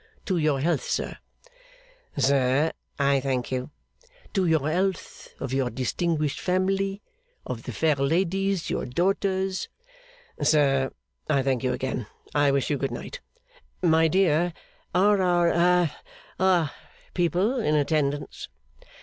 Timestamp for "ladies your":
7.97-8.87